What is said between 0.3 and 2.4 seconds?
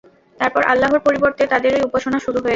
তারপর আল্লাহর পরিবর্তে তাদেরই উপাসনা শুরু